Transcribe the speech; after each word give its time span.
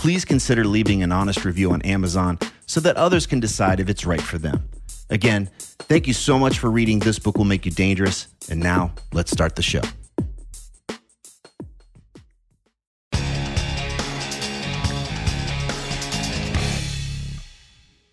please 0.00 0.24
consider 0.24 0.64
leaving 0.64 1.02
an 1.02 1.12
honest 1.12 1.44
review 1.44 1.72
on 1.72 1.82
Amazon 1.82 2.38
so 2.64 2.80
that 2.80 2.96
others 2.96 3.26
can 3.26 3.38
decide 3.38 3.80
if 3.80 3.90
it's 3.90 4.06
right 4.06 4.22
for 4.22 4.38
them. 4.38 4.66
Again, 5.10 5.50
thank 5.58 6.06
you 6.06 6.14
so 6.14 6.38
much 6.38 6.58
for 6.58 6.70
reading 6.70 7.00
This 7.00 7.18
Book 7.18 7.36
Will 7.36 7.44
Make 7.44 7.66
You 7.66 7.72
Dangerous. 7.72 8.28
And 8.48 8.60
now, 8.60 8.94
let's 9.12 9.30
start 9.30 9.56
the 9.56 9.62
show. 9.62 9.82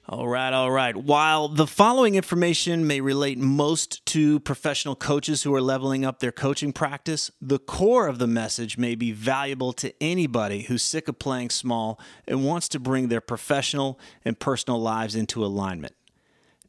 All 0.10 0.30
right, 0.30 0.54
all 0.54 0.72
right. 0.72 0.96
While 0.96 1.50
the 1.50 1.68
following 1.68 2.16
information 2.16 2.88
may 2.88 3.02
relate 3.02 3.38
most 3.38 4.06
to 4.06 4.40
professional 4.40 4.96
coaches 4.96 5.44
who 5.44 5.54
are 5.54 5.62
leveling 5.62 6.06
up 6.06 6.20
their 6.20 6.32
coaching 6.32 6.72
practice, 6.72 7.30
the 7.42 7.60
core 7.60 8.08
of 8.08 8.18
the 8.18 8.26
message 8.26 8.78
may 8.78 8.96
be 8.96 9.12
valuable 9.12 9.74
to 9.74 9.94
anybody 10.02 10.62
who's 10.62 10.82
sick 10.82 11.10
of 11.10 11.20
playing 11.20 11.50
small 11.50 12.00
and 12.26 12.46
wants 12.46 12.70
to 12.70 12.80
bring 12.80 13.10
their 13.10 13.20
professional 13.20 14.00
and 14.24 14.40
personal 14.40 14.80
lives 14.80 15.14
into 15.14 15.44
alignment. 15.44 15.94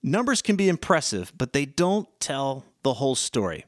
Numbers 0.02 0.42
can 0.42 0.56
be 0.56 0.68
impressive, 0.68 1.32
but 1.38 1.52
they 1.52 1.64
don't 1.64 2.08
tell 2.18 2.64
the 2.82 2.94
whole 2.94 3.14
story. 3.14 3.66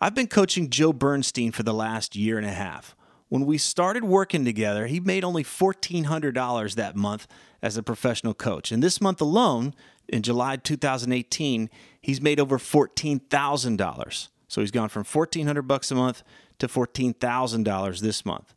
I've 0.00 0.14
been 0.14 0.26
coaching 0.26 0.70
Joe 0.70 0.94
Bernstein 0.94 1.52
for 1.52 1.64
the 1.64 1.74
last 1.74 2.16
year 2.16 2.38
and 2.38 2.46
a 2.46 2.50
half. 2.50 2.96
When 3.32 3.46
we 3.46 3.56
started 3.56 4.04
working 4.04 4.44
together, 4.44 4.88
he 4.88 5.00
made 5.00 5.24
only 5.24 5.42
$1,400 5.42 6.74
that 6.74 6.94
month 6.94 7.26
as 7.62 7.78
a 7.78 7.82
professional 7.82 8.34
coach. 8.34 8.70
And 8.70 8.82
this 8.82 9.00
month 9.00 9.22
alone, 9.22 9.72
in 10.06 10.20
July 10.20 10.56
2018, 10.56 11.70
he's 12.02 12.20
made 12.20 12.38
over 12.38 12.58
$14,000. 12.58 14.28
So 14.48 14.60
he's 14.60 14.70
gone 14.70 14.90
from 14.90 15.04
1400 15.04 15.62
bucks 15.62 15.90
a 15.90 15.94
month 15.94 16.22
to 16.58 16.68
$14,000 16.68 18.00
this 18.00 18.26
month. 18.26 18.52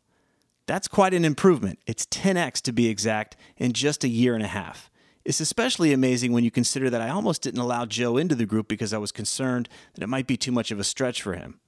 That's 0.66 0.88
quite 0.88 1.14
an 1.14 1.24
improvement. 1.24 1.78
It's 1.86 2.04
10x 2.04 2.60
to 2.60 2.72
be 2.72 2.88
exact 2.88 3.34
in 3.56 3.72
just 3.72 4.04
a 4.04 4.08
year 4.08 4.34
and 4.34 4.44
a 4.44 4.48
half. 4.48 4.90
It's 5.24 5.40
especially 5.40 5.94
amazing 5.94 6.32
when 6.32 6.44
you 6.44 6.50
consider 6.50 6.90
that 6.90 7.00
I 7.00 7.08
almost 7.08 7.40
didn't 7.40 7.60
allow 7.60 7.86
Joe 7.86 8.18
into 8.18 8.34
the 8.34 8.44
group 8.44 8.68
because 8.68 8.92
I 8.92 8.98
was 8.98 9.10
concerned 9.10 9.70
that 9.94 10.02
it 10.02 10.10
might 10.10 10.26
be 10.26 10.36
too 10.36 10.52
much 10.52 10.70
of 10.70 10.78
a 10.78 10.84
stretch 10.84 11.22
for 11.22 11.32
him. 11.32 11.60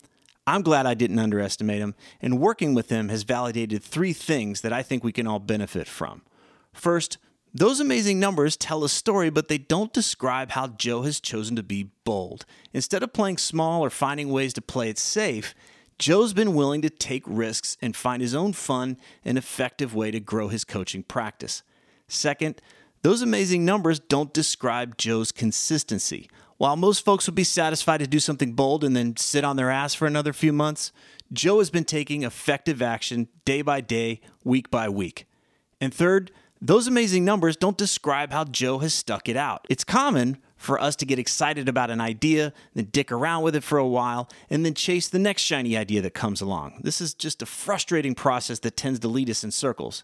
I'm 0.49 0.63
glad 0.63 0.87
I 0.87 0.95
didn't 0.95 1.19
underestimate 1.19 1.81
him, 1.81 1.95
and 2.23 2.41
working 2.41 2.73
with 2.73 2.89
him 2.89 3.11
has 3.11 3.23
validated 3.23 3.83
three 3.83 4.15
things 4.15 4.63
that 4.63 4.73
I 4.73 4.83
think 4.83 5.05
we 5.05 5.13
can 5.13 5.27
all 5.27 5.41
benefit 5.41 5.87
from. 5.87 6.23
First, 6.73 7.19
those 7.53 7.81
amazing 7.81 8.19
numbers 8.19 8.57
tell 8.57 8.83
a 8.83 8.89
story, 8.89 9.29
but 9.29 9.49
they 9.49 9.59
don't 9.59 9.93
describe 9.93 10.53
how 10.53 10.69
Joe 10.69 11.03
has 11.03 11.21
chosen 11.21 11.55
to 11.57 11.63
be 11.63 11.91
bold. 12.05 12.47
Instead 12.73 13.03
of 13.03 13.13
playing 13.13 13.37
small 13.37 13.85
or 13.85 13.91
finding 13.91 14.31
ways 14.31 14.55
to 14.55 14.63
play 14.63 14.89
it 14.89 14.99
safe, 14.99 15.55
Joe's 15.99 16.33
been 16.33 16.55
willing 16.55 16.81
to 16.81 16.89
take 16.89 17.25
risks 17.27 17.77
and 17.83 17.95
find 17.95 18.23
his 18.23 18.35
own 18.35 18.55
fun 18.55 18.97
and 19.27 19.37
effective 19.37 19.95
way 19.95 20.11
to 20.11 20.21
grow 20.21 20.49
his 20.49 20.65
coaching 20.65 21.03
practice. 21.03 21.63
Second, 22.07 22.63
those 23.03 23.23
amazing 23.23 23.65
numbers 23.65 24.01
don't 24.01 24.33
describe 24.33 24.99
Joe's 24.99 25.33
consistency. 25.33 26.29
While 26.57 26.77
most 26.77 27.05
folks 27.05 27.27
would 27.27 27.37
be 27.37 27.45
satisfied 27.45 27.99
to 27.99 28.07
do 28.07 28.19
something 28.19 28.53
bold 28.53 28.83
and 28.83 28.97
then 28.97 29.17
sit 29.17 29.45
on 29.45 29.57
their 29.57 29.71
ass 29.71 29.95
for 29.95 30.07
another 30.07 30.33
few 30.33 30.53
months, 30.53 30.91
Joe 31.33 31.61
has 31.61 31.71
been 31.71 31.85
taking 31.85 32.25
effective 32.25 32.83
action 32.83 33.29
day 33.45 33.63
by 33.63 33.81
day, 33.81 34.21
week 34.43 34.71
by 34.71 34.89
week. 34.89 35.27
And 35.81 35.95
third, 35.95 36.33
those 36.61 36.89
amazing 36.89 37.25
numbers 37.25 37.57
don't 37.57 37.79
describe 37.79 38.33
how 38.33 38.45
Joe 38.45 38.79
has 38.79 38.93
stuck 38.93 39.29
it 39.29 39.37
out. 39.37 39.65
It's 39.71 39.85
common 39.85 40.39
for 40.57 40.81
us 40.81 40.97
to 40.97 41.07
get 41.07 41.21
excited 41.21 41.69
about 41.69 41.91
an 41.91 42.01
idea, 42.01 42.53
then 42.75 42.89
dick 42.91 43.13
around 43.13 43.45
with 43.45 43.55
it 43.55 43.63
for 43.63 43.79
a 43.79 43.87
while, 43.87 44.29
and 44.51 44.67
then 44.67 44.75
chase 44.75 45.09
the 45.09 45.21
next 45.21 45.43
shiny 45.43 45.77
idea 45.77 46.03
that 46.03 46.15
comes 46.15 46.41
along. 46.41 46.81
This 46.83 47.01
is 47.01 47.15
just 47.15 47.43
a 47.43 47.47
frustrating 47.47 48.17
process 48.17 48.59
that 48.61 48.77
tends 48.77 48.99
to 49.01 49.09
lead 49.09 49.31
us 49.31 49.45
in 49.45 49.53
circles. 49.53 50.03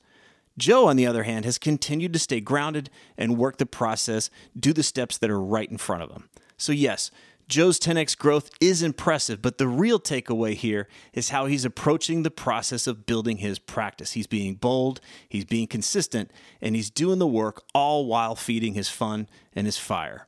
Joe, 0.57 0.87
on 0.87 0.97
the 0.97 1.07
other 1.07 1.25
hand, 1.25 1.45
has 1.45 1.59
continued 1.59 2.13
to 2.13 2.19
stay 2.19 2.41
grounded 2.41 2.91
and 3.19 3.37
work 3.37 3.59
the 3.59 3.67
process, 3.67 4.31
do 4.59 4.73
the 4.73 4.83
steps 4.83 5.19
that 5.19 5.31
are 5.31 5.41
right 5.41 5.71
in 5.71 5.79
front 5.79 6.03
of 6.03 6.11
him. 6.11 6.29
So, 6.57 6.73
yes, 6.73 7.11
Joe's 7.47 7.79
10x 7.79 8.17
growth 8.17 8.51
is 8.61 8.83
impressive, 8.83 9.43
but 9.43 9.59
the 9.59 9.69
real 9.69 10.01
takeaway 10.01 10.55
here 10.55 10.89
is 11.13 11.29
how 11.29 11.47
he's 11.47 11.65
approaching 11.65 12.23
the 12.23 12.31
process 12.31 12.87
of 12.87 13.05
building 13.05 13.39
his 13.39 13.59
practice. 13.59 14.13
He's 14.13 14.27
being 14.27 14.55
bold, 14.55 15.01
he's 15.29 15.45
being 15.45 15.67
consistent, 15.67 16.31
and 16.63 16.75
he's 16.75 16.89
doing 16.89 17.19
the 17.19 17.27
work 17.27 17.63
all 17.75 18.07
while 18.07 18.35
feeding 18.35 18.75
his 18.75 18.89
fun 18.89 19.29
and 19.53 19.67
his 19.67 19.77
fire. 19.77 20.27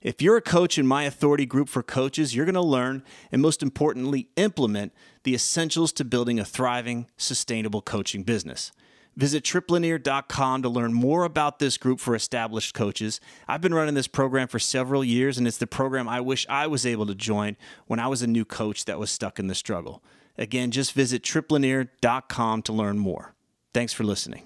If 0.00 0.20
you're 0.20 0.36
a 0.36 0.42
coach 0.42 0.78
in 0.78 0.86
my 0.86 1.04
authority 1.04 1.46
group 1.46 1.68
for 1.68 1.82
coaches, 1.82 2.34
you're 2.34 2.44
going 2.44 2.54
to 2.54 2.60
learn 2.60 3.02
and 3.30 3.40
most 3.40 3.62
importantly, 3.62 4.28
implement 4.36 4.92
the 5.24 5.34
essentials 5.34 5.92
to 5.94 6.04
building 6.04 6.38
a 6.38 6.44
thriving, 6.44 7.06
sustainable 7.16 7.82
coaching 7.82 8.22
business. 8.22 8.72
Visit 9.16 9.44
tripplanier.com 9.44 10.62
to 10.62 10.68
learn 10.68 10.94
more 10.94 11.24
about 11.24 11.58
this 11.58 11.76
group 11.76 12.00
for 12.00 12.14
established 12.14 12.74
coaches. 12.74 13.20
I've 13.46 13.60
been 13.60 13.74
running 13.74 13.94
this 13.94 14.06
program 14.06 14.48
for 14.48 14.58
several 14.58 15.04
years, 15.04 15.36
and 15.36 15.46
it's 15.46 15.58
the 15.58 15.66
program 15.66 16.08
I 16.08 16.20
wish 16.20 16.46
I 16.48 16.66
was 16.66 16.86
able 16.86 17.06
to 17.06 17.14
join 17.14 17.56
when 17.86 18.00
I 18.00 18.06
was 18.06 18.22
a 18.22 18.26
new 18.26 18.44
coach 18.44 18.86
that 18.86 18.98
was 18.98 19.10
stuck 19.10 19.38
in 19.38 19.48
the 19.48 19.54
struggle. 19.54 20.02
Again, 20.38 20.70
just 20.70 20.92
visit 20.92 21.22
tripplanier.com 21.22 22.62
to 22.62 22.72
learn 22.72 22.98
more. 22.98 23.34
Thanks 23.74 23.92
for 23.92 24.04
listening. 24.04 24.44